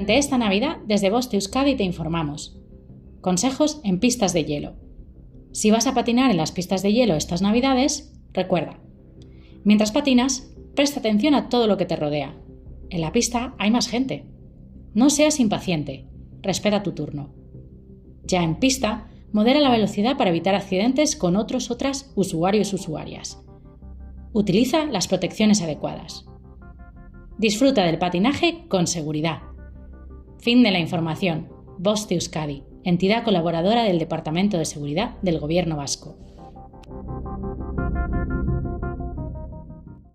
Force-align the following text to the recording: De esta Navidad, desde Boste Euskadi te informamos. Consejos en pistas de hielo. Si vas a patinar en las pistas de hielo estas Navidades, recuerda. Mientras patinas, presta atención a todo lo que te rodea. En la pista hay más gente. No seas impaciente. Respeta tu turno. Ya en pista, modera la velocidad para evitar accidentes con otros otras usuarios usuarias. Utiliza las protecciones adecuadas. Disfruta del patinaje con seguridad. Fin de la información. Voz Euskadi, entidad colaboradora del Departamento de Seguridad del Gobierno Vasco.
De 0.00 0.16
esta 0.16 0.38
Navidad, 0.38 0.78
desde 0.86 1.10
Boste 1.10 1.36
Euskadi 1.36 1.74
te 1.76 1.84
informamos. 1.84 2.58
Consejos 3.20 3.82
en 3.84 4.00
pistas 4.00 4.32
de 4.32 4.46
hielo. 4.46 4.76
Si 5.52 5.70
vas 5.70 5.86
a 5.86 5.92
patinar 5.92 6.30
en 6.30 6.38
las 6.38 6.52
pistas 6.52 6.82
de 6.82 6.94
hielo 6.94 7.16
estas 7.16 7.42
Navidades, 7.42 8.18
recuerda. 8.32 8.80
Mientras 9.62 9.92
patinas, 9.92 10.54
presta 10.74 11.00
atención 11.00 11.34
a 11.34 11.50
todo 11.50 11.66
lo 11.66 11.76
que 11.76 11.84
te 11.84 11.96
rodea. 11.96 12.34
En 12.88 13.02
la 13.02 13.12
pista 13.12 13.54
hay 13.58 13.70
más 13.70 13.88
gente. 13.88 14.24
No 14.94 15.10
seas 15.10 15.38
impaciente. 15.38 16.06
Respeta 16.40 16.82
tu 16.82 16.92
turno. 16.92 17.34
Ya 18.24 18.42
en 18.42 18.58
pista, 18.58 19.10
modera 19.34 19.60
la 19.60 19.70
velocidad 19.70 20.16
para 20.16 20.30
evitar 20.30 20.54
accidentes 20.54 21.14
con 21.14 21.36
otros 21.36 21.70
otras 21.70 22.10
usuarios 22.14 22.72
usuarias. 22.72 23.44
Utiliza 24.32 24.86
las 24.86 25.08
protecciones 25.08 25.60
adecuadas. 25.60 26.24
Disfruta 27.36 27.84
del 27.84 27.98
patinaje 27.98 28.64
con 28.68 28.86
seguridad. 28.86 29.49
Fin 30.40 30.62
de 30.62 30.70
la 30.70 30.78
información. 30.78 31.48
Voz 31.76 32.10
Euskadi, 32.10 32.62
entidad 32.82 33.24
colaboradora 33.24 33.82
del 33.82 33.98
Departamento 33.98 34.56
de 34.56 34.64
Seguridad 34.64 35.18
del 35.20 35.38
Gobierno 35.38 35.76
Vasco. 35.76 36.16